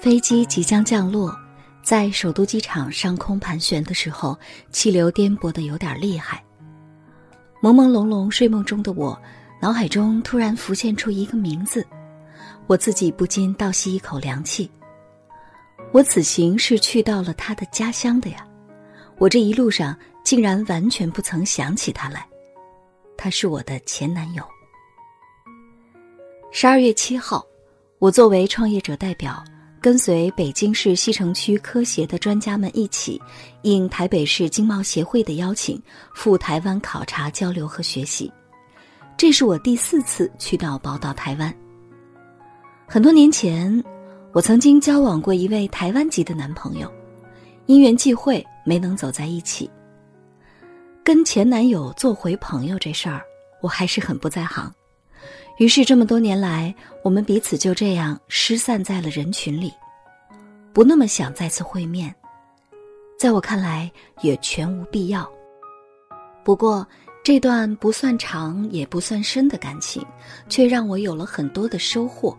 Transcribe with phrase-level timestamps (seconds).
[0.00, 1.36] 飞机即将降落，
[1.82, 4.38] 在首都机场上空盘旋的时候，
[4.70, 6.42] 气流颠簸的有点厉害。
[7.60, 9.20] 朦朦胧胧睡梦中的我，
[9.60, 11.84] 脑海中突然浮现出一个名字，
[12.68, 14.70] 我自己不禁倒吸一口凉气。
[15.90, 18.46] 我此行是去到了他的家乡的呀，
[19.18, 22.24] 我这一路上竟然完全不曾想起他来，
[23.16, 24.44] 他是我的前男友。
[26.52, 27.44] 十二月七号，
[27.98, 29.42] 我作为创业者代表。
[29.80, 33.20] 跟随北京市西城区科协的专家们一起，
[33.62, 35.80] 应台北市经贸协会的邀请，
[36.14, 38.32] 赴台湾考察交流和学习。
[39.16, 41.54] 这是我第四次去到宝岛台湾。
[42.86, 43.82] 很多年前，
[44.32, 46.92] 我曾经交往过一位台湾籍的男朋友，
[47.66, 49.70] 因缘际会没能走在一起。
[51.04, 53.22] 跟前男友做回朋友这事儿，
[53.62, 54.72] 我还是很不在行。
[55.58, 59.72] 于是这么多年来，我们彼此就这样失散在了人群里，
[60.72, 62.14] 不那么想再次会面，
[63.18, 63.90] 在我看来
[64.22, 65.28] 也全无必要。
[66.44, 66.86] 不过
[67.24, 70.00] 这段不算长也不算深的感情，
[70.48, 72.38] 却让我有了很多的收获。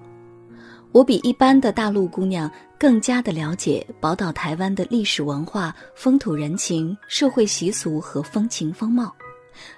[0.93, 9.13] 我比一般的大陆姑娘更加的了解宝岛台湾的历史文化、风土人情、社会习俗和风情风貌。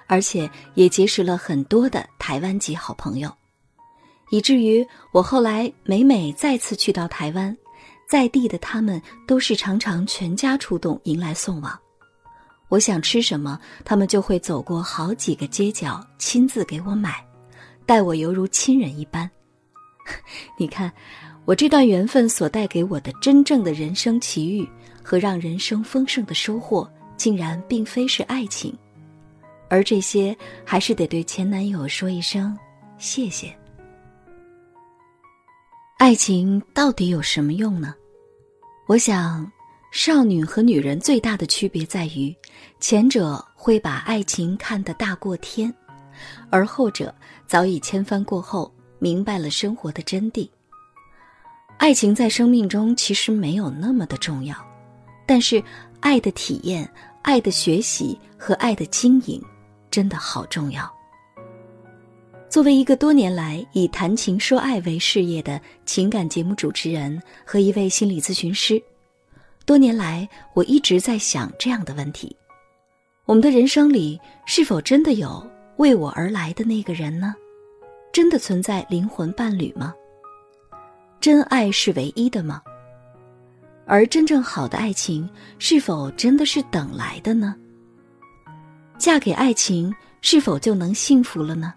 [0.06, 3.32] 而且也结识了很多的台湾籍好朋友，
[4.30, 7.56] 以至于我后来每每再次去到台湾，
[8.08, 11.78] 在地的他们都是常常全家出动迎来送往。
[12.68, 17.22] 我想吃什么，他们就会走过好几个街角亲自给我买，
[17.84, 19.30] 待我犹如亲人一般。
[20.58, 20.90] 你看，
[21.44, 24.66] 我这段缘分所带给我的真正的人生奇遇
[25.02, 28.74] 和让人生丰盛的收获，竟然并非是爱情。
[29.72, 32.54] 而这些还是得对前男友说一声
[32.98, 33.56] 谢谢。
[35.96, 37.94] 爱情到底有什么用呢？
[38.86, 39.50] 我想，
[39.90, 42.36] 少女和女人最大的区别在于，
[42.80, 45.74] 前者会把爱情看得大过天，
[46.50, 47.14] 而后者
[47.46, 50.46] 早已千帆过后，明白了生活的真谛。
[51.78, 54.54] 爱情在生命中其实没有那么的重要，
[55.24, 55.64] 但是
[56.00, 56.86] 爱的体验、
[57.22, 59.42] 爱的学习和爱的经营。
[59.92, 60.92] 真的好重要。
[62.48, 68.82] 作为一个多年来以谈情说爱为事业的情感节目主持人和一位心理咨询师，
[69.64, 72.34] 多年来我一直在想这样的问题：
[73.24, 77.34] 我们的人生里是否真的有为我而来的那个人呢？
[78.12, 79.94] 真的存在灵魂伴侣吗？
[81.20, 82.62] 真爱是唯一的吗？
[83.86, 85.28] 而真正好的爱情
[85.58, 87.56] 是否真的是等来的呢？
[89.02, 91.74] 嫁给爱情是否就能幸福了呢？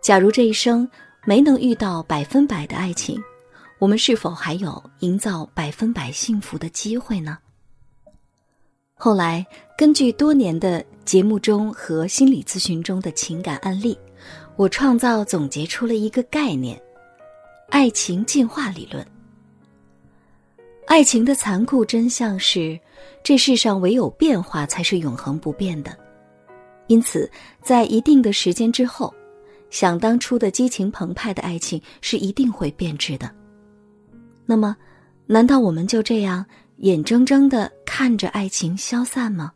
[0.00, 0.88] 假如这一生
[1.26, 3.20] 没能遇到百分百的爱情，
[3.80, 7.36] 我们是否还有营造百分百幸福的机会呢？
[8.94, 9.44] 后来，
[9.76, 13.98] 根据多年的节目中和心理咨询中的情感案例，
[14.54, 16.80] 我创造总结出了一个概念——
[17.70, 19.04] 爱情进化理论。
[20.86, 22.78] 爱情的残酷真相是。
[23.22, 25.96] 这世上唯有变化才是永恒不变的，
[26.86, 27.30] 因此，
[27.62, 29.12] 在一定的时间之后，
[29.70, 33.30] 想当初的激情澎湃的爱情是一定会变质的。
[34.46, 34.76] 那么，
[35.26, 36.44] 难道我们就这样
[36.78, 39.52] 眼睁睁的看着爱情消散吗？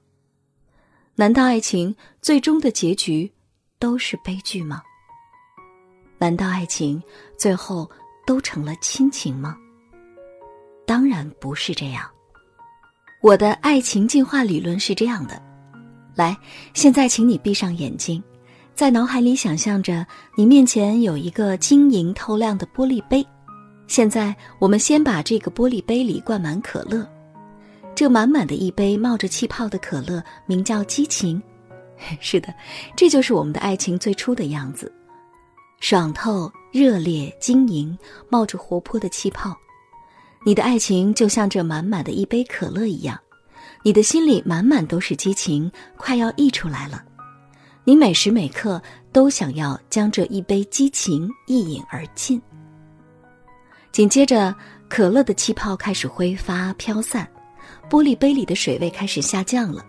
[1.14, 3.30] 难道爱情最终的结局
[3.78, 4.82] 都是悲剧吗？
[6.18, 7.02] 难道爱情
[7.38, 7.90] 最后
[8.26, 9.56] 都成了亲情吗？
[10.86, 12.08] 当然不是这样。
[13.22, 15.40] 我的爱情进化理论是这样的：
[16.16, 16.36] 来，
[16.74, 18.20] 现在请你闭上眼睛，
[18.74, 20.04] 在脑海里想象着
[20.36, 23.24] 你面前有一个晶莹透亮的玻璃杯。
[23.86, 27.08] 现在，我们先把这个玻璃杯里灌满可乐。
[27.94, 31.40] 这满满的一杯冒着气泡的可乐，名叫激情。
[32.18, 32.52] 是的，
[32.96, 34.92] 这就是我们的爱情最初的样子：
[35.78, 37.96] 爽透、热烈、晶莹，
[38.28, 39.56] 冒着活泼的气泡。
[40.44, 43.18] 你的爱情就像这满满的一杯可乐一样，
[43.82, 47.04] 你的心里满满都是激情，快要溢出来了。
[47.84, 48.80] 你每时每刻
[49.12, 52.40] 都想要将这一杯激情一饮而尽。
[53.92, 54.54] 紧接着，
[54.88, 57.28] 可乐的气泡开始挥发飘散，
[57.88, 59.84] 玻璃杯里的水位开始下降了。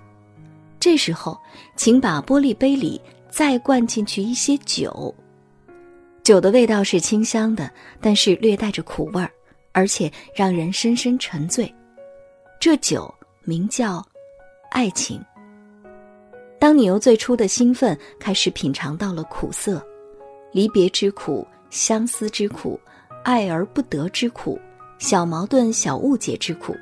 [0.79, 1.39] 这时候，
[1.75, 3.01] 请把玻璃杯里
[3.31, 5.13] 再灌进去一些酒。
[6.23, 7.71] 酒的味道是清香的，
[8.01, 9.31] 但是略带着苦味儿。
[9.73, 11.73] 而且让人深深沉醉，
[12.59, 14.05] 这酒名叫
[14.71, 15.21] 爱情。
[16.59, 19.85] 当你由最初的兴奋开始品尝到了苦涩，
[20.53, 22.79] 离别之苦、相思之苦、
[23.23, 24.57] 爱而不得之苦、
[24.97, 26.73] 小矛盾、小误解之苦。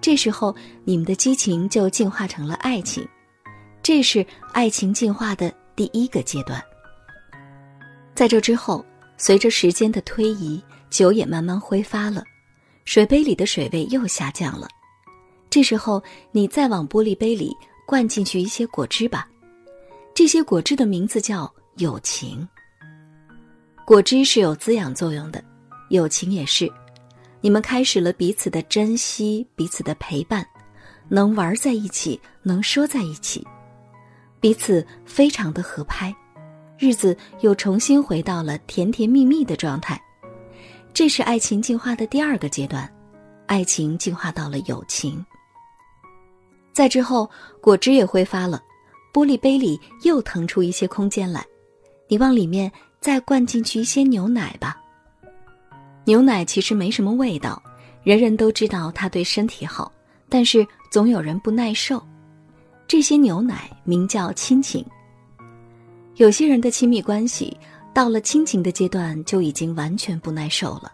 [0.00, 0.54] 这时候，
[0.84, 3.08] 你们的激情就进化成了爱情，
[3.82, 6.62] 这是爱情进化的第一个阶段。
[8.14, 8.84] 在这之后，
[9.16, 10.62] 随着时间的推移，
[10.94, 12.22] 酒也慢慢挥发了，
[12.84, 14.68] 水杯里的水位又下降了。
[15.50, 16.00] 这时候，
[16.30, 17.52] 你再往玻璃杯里
[17.84, 19.28] 灌进去一些果汁吧，
[20.14, 22.48] 这些果汁的名字叫友情。
[23.84, 25.42] 果汁是有滋养作用的，
[25.90, 26.72] 友情也是。
[27.40, 30.46] 你们开始了彼此的珍惜，彼此的陪伴，
[31.08, 33.44] 能玩在一起，能说在一起，
[34.38, 36.14] 彼此非常的合拍，
[36.78, 40.00] 日子又重新回到了甜甜蜜蜜的状态。
[40.94, 42.88] 这是爱情进化的第二个阶段，
[43.46, 45.22] 爱情进化到了友情。
[46.72, 47.28] 在之后，
[47.60, 48.62] 果汁也挥发了，
[49.12, 51.44] 玻璃杯里又腾出一些空间来，
[52.06, 52.70] 你往里面
[53.00, 54.80] 再灌进去一些牛奶吧。
[56.04, 57.60] 牛奶其实没什么味道，
[58.04, 59.90] 人人都知道它对身体好，
[60.28, 62.00] 但是总有人不耐受。
[62.86, 64.86] 这些牛奶名叫亲情。
[66.14, 67.56] 有些人的亲密关系
[67.94, 70.92] 到了亲情的阶段就已经完全不耐受了，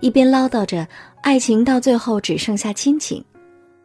[0.00, 0.86] 一边唠叨着
[1.22, 3.22] 爱情到最后只剩下亲情，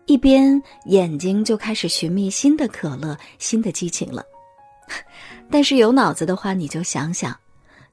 [0.05, 4.23] 一边眼睛就开始寻觅新的可乐、新的激情了。
[5.49, 7.35] 但是有脑子的话，你就想想，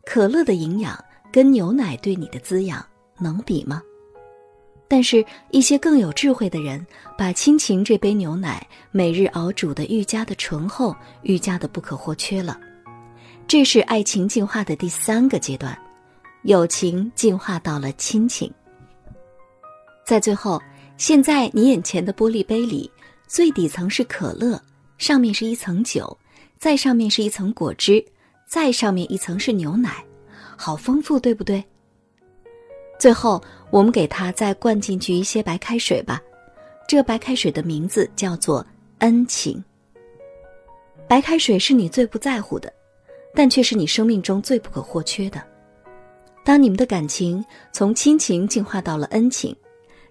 [0.04, 1.02] 可乐的营养。
[1.32, 2.86] 跟牛奶对你的滋养
[3.18, 3.82] 能比吗？
[4.86, 6.86] 但是，一些更有智慧的人，
[7.18, 12.56] 把亲情这杯牛奶每日熬煮的愈加的醇厚，愈加的不可或缺了。
[13.46, 15.76] 这是爱情进化的第三个阶段，
[16.42, 18.52] 友情进化到了亲情。
[20.04, 20.60] 在最后，
[20.96, 22.90] 现在你眼前的玻璃杯里，
[23.26, 24.60] 最底层是可乐，
[24.98, 26.16] 上面是一层酒，
[26.58, 28.04] 再上面是一层果汁，
[28.46, 30.04] 再上面一层是牛奶。
[30.56, 31.62] 好丰富，对不对？
[32.98, 36.20] 最后，我们给它再灌进去一些白开水吧。
[36.88, 38.66] 这白开水的名字叫做
[38.98, 39.62] 恩情。
[41.06, 42.72] 白开水是你最不在乎的，
[43.34, 45.42] 但却是你生命中最不可或缺的。
[46.44, 49.54] 当你们的感情从亲情进化到了恩情，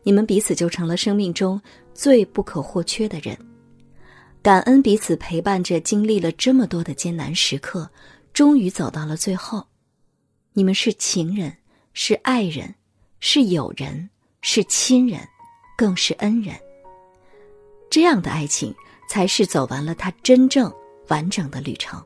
[0.04, 1.62] 你们彼此就成了生命中
[1.94, 3.38] 最不可或缺的人。
[4.42, 7.90] 感恩彼此陪伴着，经历了这么多的艰难时刻，
[8.34, 9.66] 终于走到了最后。
[10.52, 11.56] 你们是情人，
[11.94, 12.76] 是爱人，
[13.22, 14.10] 是友人，
[14.42, 15.22] 是亲人，
[15.78, 16.54] 更是恩人。
[17.90, 18.76] 这样的爱情
[19.08, 20.70] 才是走完了它真正
[21.08, 22.04] 完整的旅程。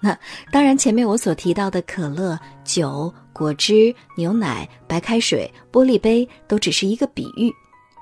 [0.00, 0.16] 那
[0.52, 7.52] 当然，前面我所提到的可乐、酒、果汁、牛奶、白开水、玻璃杯，都只是一个比喻，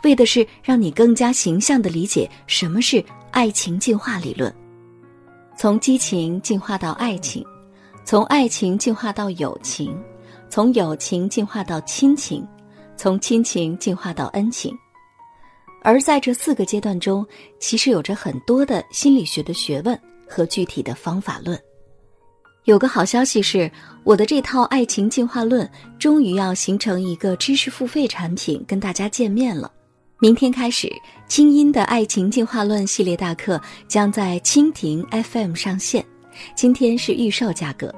[0.05, 4.55] 为的是让你更加形象的理解什么是爱情进化理论，
[5.57, 7.45] 从激情进化到爱情。
[8.05, 10.01] 从爱情进化到友情，
[10.49, 12.47] 从友情进化到亲情，
[12.97, 14.73] 从亲情进化到恩情，
[15.83, 17.27] 而在这四个阶段中，
[17.59, 21.61] 其实有着很多的心理学的学问和具体的方法论。
[22.67, 23.71] 有个好消息是，
[24.03, 25.69] 我的这套爱情进化论
[26.01, 29.71] 终于要形成一个知识付费产品，跟大家见面了。
[30.19, 30.93] 明天开始，
[31.29, 36.05] 清音的爱情进化论系列大课将在蜻蜓 FM 上线。
[36.57, 37.95] 今天是预售价格，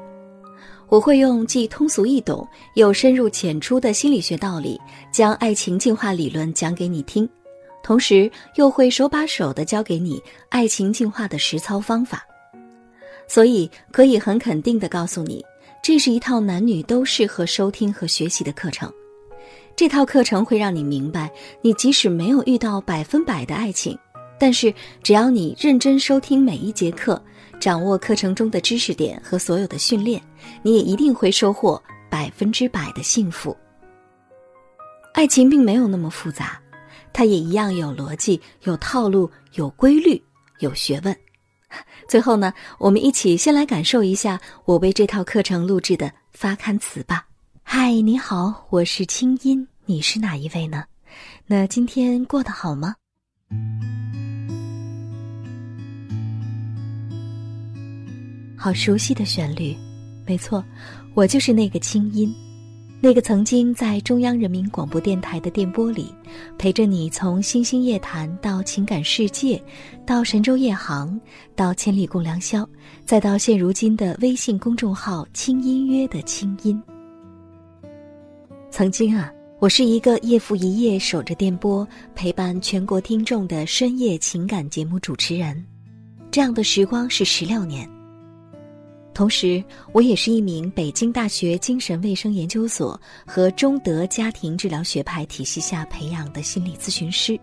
[0.90, 4.78] 我会用既通俗易懂又深入浅出的心理学道理，
[5.10, 7.26] 将爱情进化理论讲给你听，
[7.82, 12.22] 同时又会手把手的教给你爱情进化的实操方法。
[13.28, 15.44] 所以可以很肯定的告诉你，
[15.82, 18.92] 这是一套男女都适合收听和学习的课程。
[19.76, 21.30] 这套课程会让你明白，
[21.62, 23.96] 你即使没有遇到百分百的爱情，
[24.40, 27.22] 但是只要你认真收听每一节课。
[27.60, 30.22] 掌握课程中的知识点和所有的训练，
[30.62, 33.56] 你也一定会收获百分之百的幸福。
[35.12, 36.60] 爱情并没有那么复杂，
[37.12, 40.22] 它也一样有逻辑、有套路、有规律、
[40.60, 41.16] 有学问。
[42.08, 47.26] 最后呢，我们一起先来感受一下我为这套课程录制的发刊词吧。
[47.62, 50.84] 嗨，你好，我是清音，你是哪一位呢？
[51.46, 52.94] 那今天过得好吗？
[58.56, 59.76] 好熟悉的旋律，
[60.26, 60.64] 没错，
[61.12, 62.34] 我就是那个清音，
[63.00, 66.12] 那个曾经在中央人民广播电台的电波里，
[66.58, 69.62] 陪着你从星星夜谈到情感世界，
[70.04, 71.18] 到神州夜航，
[71.54, 72.68] 到千里共良宵，
[73.04, 76.82] 再到现如今的微信公众号“轻音约”的清音。
[78.68, 81.86] 曾经啊，我是一个夜复一夜守着电波，
[82.16, 85.64] 陪伴全国听众的深夜情感节目主持人，
[86.32, 87.97] 这样的时光是十六年。
[89.18, 89.60] 同时，
[89.90, 97.36] 我也是一名北京大学精神卫生研究所和中德家庭治疗学派体系下培养的心理咨询师。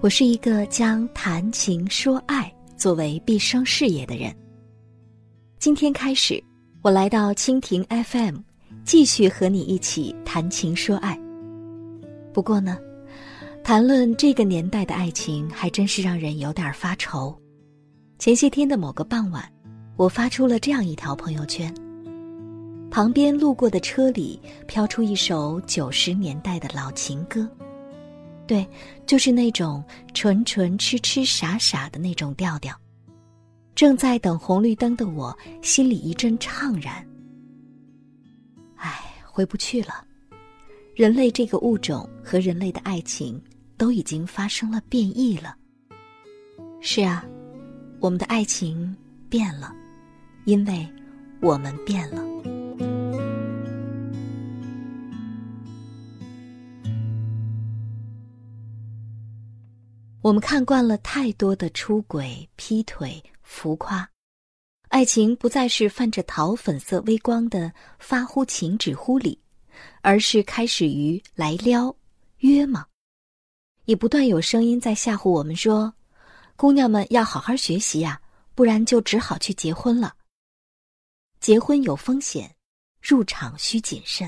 [0.00, 4.34] 我是一个将谈情说爱作为毕生事业的人。
[5.60, 6.42] 今天开始，
[6.82, 8.38] 我来到蜻蜓 FM，
[8.84, 11.16] 继续和你一起谈情说爱。
[12.32, 12.76] 不过呢，
[13.62, 17.32] 谈论这个年代的爱情，还真是让人有点发愁。
[18.18, 19.48] 前些天的某个傍晚。
[19.96, 21.72] 我发出了这样一条朋友圈。
[22.90, 27.48] 旁边路过的车里飘出一首九十年代的老情歌，
[28.46, 28.64] 对，
[29.04, 29.82] 就是那种
[30.12, 32.72] 纯纯痴痴傻傻的那种调调。
[33.74, 37.04] 正在等红绿灯的我，心里一阵怅然。
[38.76, 40.04] 唉，回不去了。
[40.94, 43.42] 人类这个物种和人类的爱情
[43.76, 45.56] 都已经发生了变异了。
[46.80, 47.24] 是啊，
[47.98, 48.96] 我们的爱情
[49.28, 49.74] 变了。
[50.44, 50.86] 因为
[51.40, 52.22] 我们变了。
[60.20, 64.08] 我们看惯了太多的出轨、劈腿、浮夸，
[64.88, 69.38] 爱情不再是泛着桃粉色微光的发乎情止乎礼，
[70.00, 71.94] 而是开始于来撩、
[72.38, 72.86] 约吗？
[73.84, 75.92] 也不断有声音在吓唬我们说
[76.56, 78.18] ：“姑娘们要好好学习呀，
[78.54, 80.14] 不然就只好去结婚了。”
[81.44, 82.50] 结婚有风险，
[83.02, 84.26] 入场需谨慎。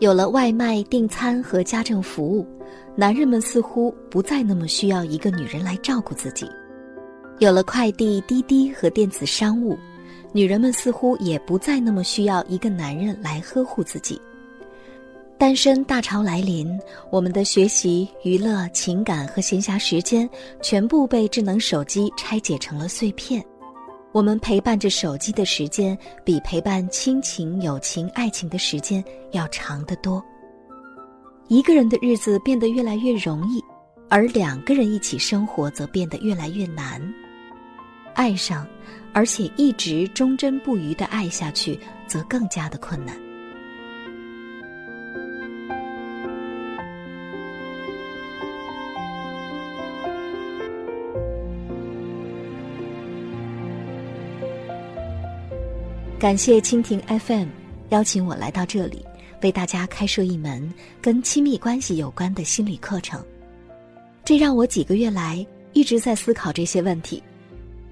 [0.00, 2.46] 有了外卖订餐和家政服务，
[2.94, 6.46] 男人们似乎不再那么需要一个女人来照顾自己；
[7.38, 9.78] 有了快递、滴滴和电子商务，
[10.34, 14.20] 女人们似乎也不再那么需要一个男人来呵护自己。
[15.38, 16.78] 单身大潮来临，
[17.10, 20.28] 我们的学习、娱乐、情感和闲暇时间，
[20.60, 23.42] 全部被智能手机拆解成了碎片。
[24.12, 29.02] 我们陪伴着手机的时间，比陪伴亲情、友情、爱情的时间
[29.32, 30.22] 要长得多。
[31.48, 33.62] 一个人的日子变得越来越容易，
[34.10, 37.02] 而两个人一起生活则变得越来越难。
[38.14, 38.66] 爱上，
[39.14, 43.16] 而且一直忠贞不渝的爱下去，则更加的困难。
[56.22, 57.48] 感谢蜻蜓 FM
[57.88, 59.04] 邀请我来到这里，
[59.42, 63.20] 为大家开设一门跟亲密关系有关的心理课程。
[64.24, 67.20] 这让我几个月来一直在思考这些问题。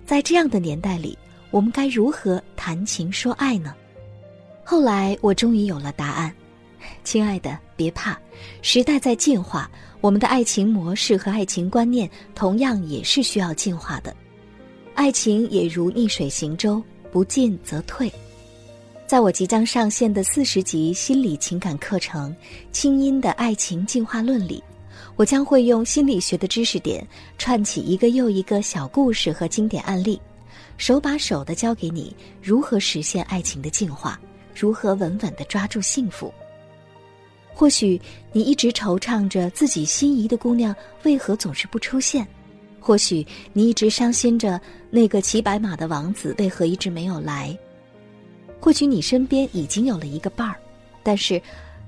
[0.07, 1.19] 在这样的年代里，
[1.51, 3.75] 我们该如何谈情说爱呢？
[4.63, 6.33] 后来我终于有了答案。
[7.03, 8.17] 亲爱的，别怕，
[8.63, 9.69] 时代在进化，
[10.01, 14.15] 我们的爱情模式和爱情观念同样也是需要进化的。
[14.95, 16.81] 爱情也如逆水行舟。
[17.13, 18.13] 不进则退，
[19.07, 22.31] 在我即将上线的四十集心理情感课程
[22.73, 24.63] 《清音的爱情进化论》里，
[25.17, 30.21] 我将会用心理学的知识点串起一个又一个小故事和经典案例，
[30.77, 34.19] 手把手的教给你如何实现爱情的进化，
[34.55, 36.33] 如何稳稳的抓住幸福。
[37.53, 38.01] 或许
[38.33, 42.27] 你一直惆怅着自己心仪的姑娘为何总是不出现。
[42.81, 44.61] 或许你一直伤心着
[44.91, 47.57] 那个骑白马的王子为何一直没有来？
[48.59, 50.57] 或许你身边已经有了一个伴儿，
[51.03, 51.41] 但是，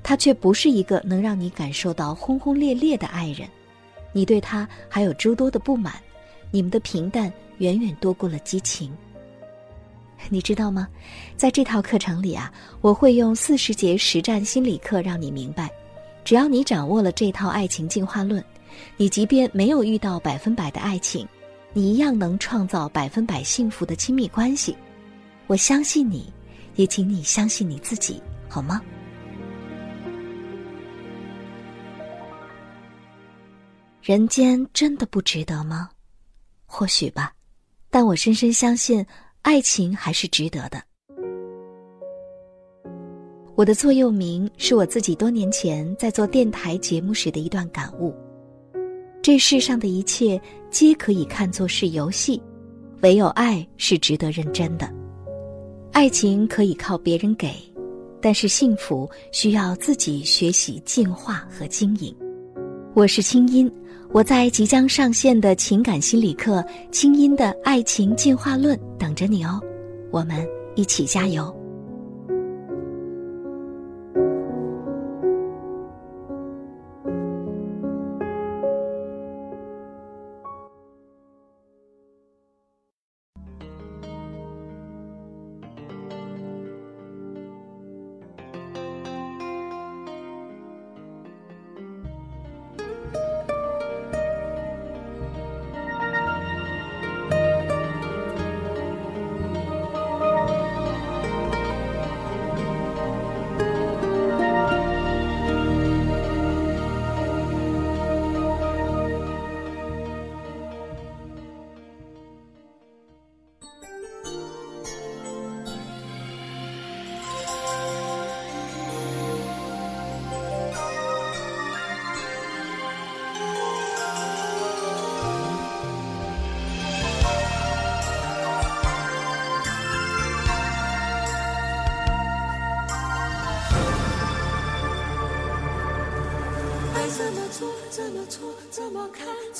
[0.02, 3.48] 他却不是一个能让你感受到轰轰烈烈的爱人。
[4.12, 5.94] 你对他还有诸多的不满，
[6.50, 8.94] 你们的平淡远远多过了激情。
[10.28, 10.88] 你知道吗？
[11.36, 15.70] 在这套课程里啊，我会用四十节实战心理课让你明白，
[16.24, 18.42] 只要你掌握了这套爱情进化论。
[18.96, 21.26] 你即便没有遇到百分百的爱情，
[21.72, 24.76] 你一样能创造百分百幸福的亲密关系。
[25.46, 26.32] 我相信你，
[26.76, 28.80] 也请你相信你自己，好吗？
[34.02, 35.88] 人间真的不值得吗？
[36.66, 37.32] 或许吧，
[37.90, 39.04] 但我深深相信，
[39.42, 40.82] 爱情还是值得的。
[43.54, 48.16] 我的座右铭是我自己多年前在做电台节目时的一段感悟。
[49.22, 52.42] 这世上的一切皆可以看作是游戏，
[53.02, 54.92] 唯有爱是值得认真的。
[55.92, 57.54] 爱情可以靠别人给，
[58.20, 62.12] 但是幸福需要自己学习进化和经营。
[62.94, 63.70] 我是清音，
[64.10, 66.56] 我在即将上线的情感心理课
[66.90, 69.60] 《清音的爱情进化论》等着你哦，
[70.10, 71.56] 我们一起加油。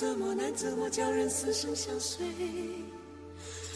[0.03, 2.27] 怎么难，怎么叫人死生相随。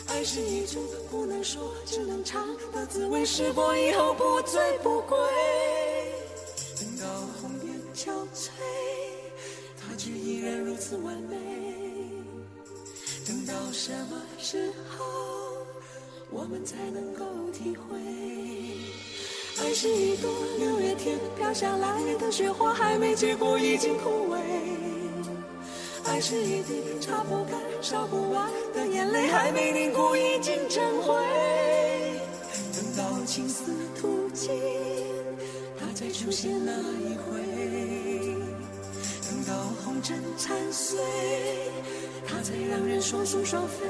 [0.09, 5.17] 爱是一种不能说，只能尝的滋味，试过以后不醉不归。
[6.81, 7.07] 等到
[7.41, 8.51] 红颜憔悴，
[9.81, 11.37] 它却依然如此完美。
[13.25, 15.05] 等到什么时候，
[16.29, 17.97] 我们才能够体会？
[19.61, 20.29] 爱是一朵
[20.59, 24.76] 六月天飘下来的雪花，还没结果已经枯萎。
[26.17, 31.15] 爱是一滴擦不干、烧不完的眼泪，还没凝固已经成灰。
[32.75, 33.71] 等到青丝
[34.01, 34.59] 吐尽，
[35.79, 37.43] 它再出现那一回；
[39.29, 40.99] 等到红尘残碎，
[42.27, 43.85] 它才让人双宿双飞。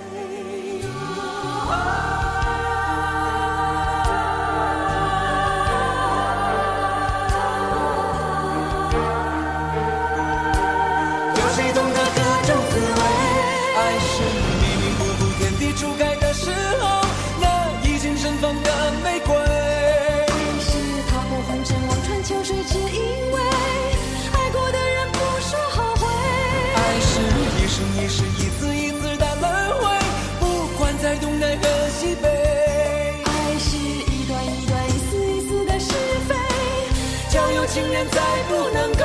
[38.04, 39.04] 再不能够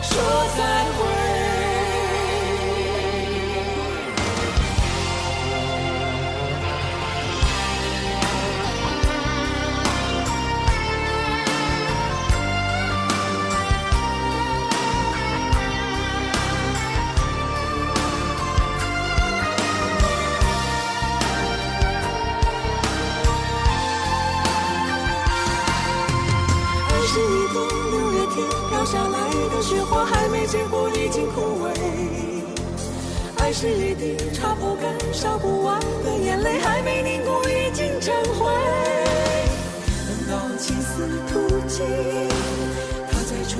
[0.00, 0.22] 说
[0.56, 1.21] 再会。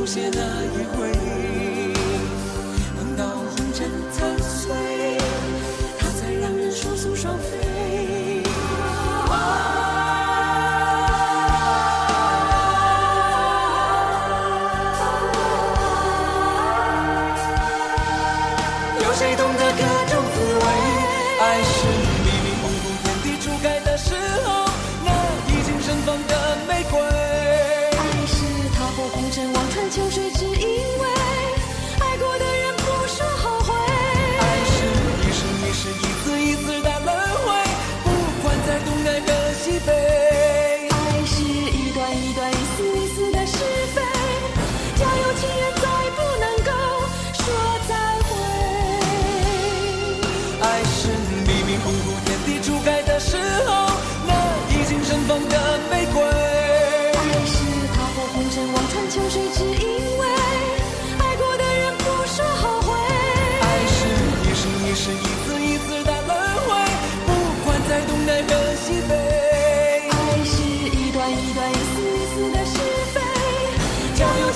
[0.02, 1.01] 出现那一壶；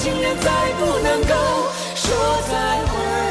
[0.07, 1.35] 情人再不能够
[1.97, 3.26] 说再会。